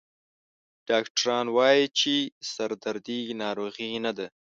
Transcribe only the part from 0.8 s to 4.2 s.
ډاکټران وایي چې سردردي ناروغي نه